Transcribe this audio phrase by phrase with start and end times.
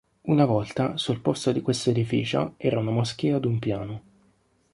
[0.23, 4.01] Una volta sul posto di questo edificio era una moschea ad un piano.